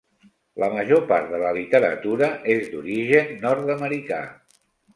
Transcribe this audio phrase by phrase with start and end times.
[0.61, 4.21] La major part de la literatura és d'origen nord-americà.